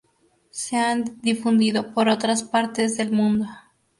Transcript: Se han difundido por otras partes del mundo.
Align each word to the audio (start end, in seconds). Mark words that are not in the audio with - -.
Se 0.49 0.77
han 0.77 1.21
difundido 1.21 1.93
por 1.93 2.09
otras 2.09 2.41
partes 2.41 2.97
del 2.97 3.11
mundo. 3.11 3.45